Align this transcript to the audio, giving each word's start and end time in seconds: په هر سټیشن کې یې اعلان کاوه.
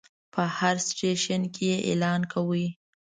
په 0.33 0.43
هر 0.57 0.75
سټیشن 0.87 1.41
کې 1.53 1.63
یې 1.71 1.77
اعلان 1.89 2.21
کاوه. 2.31 2.65